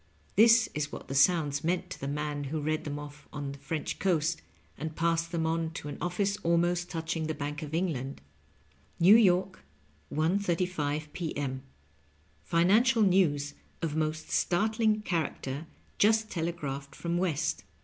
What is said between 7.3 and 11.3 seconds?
Bank of England:" New York, 1.35